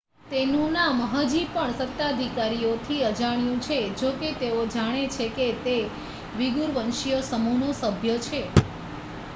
[0.25, 5.77] તેનું નામ હજી પણ સત્તાધિકારીઓથી અજાણ્યું છે જોકે તેઓ જાણે છે કે તે
[6.35, 8.41] વીગૂર વંશીય સમૂહનો સભ્ય છે